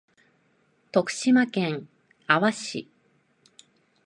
[0.91, 1.87] 徳島県
[2.25, 2.89] 阿波市